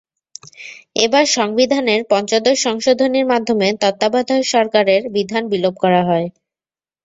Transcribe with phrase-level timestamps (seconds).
[0.95, 6.27] এবার, সংবিধানের পঞ্চদশ সংশোধনীর মাধ্যমে তত্ত্বাবধায়ক সরকারের বিধান বিলোপ করা হয়।